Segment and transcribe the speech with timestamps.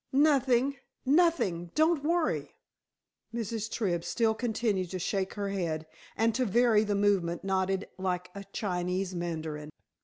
[0.11, 0.77] "Nothing!
[1.05, 1.69] Nothing!
[1.75, 2.55] Don't worry."
[3.31, 3.69] Mrs.
[3.69, 5.85] Tribb still continued to shake her head,
[6.17, 9.69] and, to vary the movement, nodded like a Chinese mandarin.